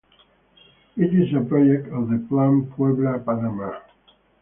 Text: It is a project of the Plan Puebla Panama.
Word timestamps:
It 0.97 1.13
is 1.13 1.31
a 1.35 1.45
project 1.47 1.89
of 1.93 2.09
the 2.09 2.25
Plan 2.27 2.71
Puebla 2.71 3.19
Panama. 3.19 3.81